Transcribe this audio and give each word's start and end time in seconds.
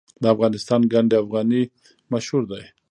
د 0.21 0.23
افغانستان 0.33 0.81
ګنډ 0.93 1.11
افغاني 1.21 1.63
مشهور 2.13 2.43
دی 2.51 2.63